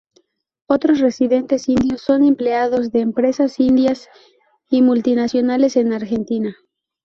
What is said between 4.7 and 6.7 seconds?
multinacionales en Argentina.